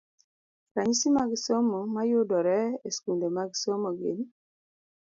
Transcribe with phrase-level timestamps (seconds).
[0.75, 2.57] Ranyisi mag somo mayudore
[2.87, 4.19] e skunde mag somo gin: